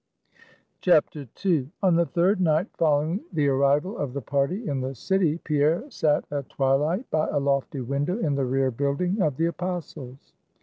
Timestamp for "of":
3.99-4.13, 9.21-9.37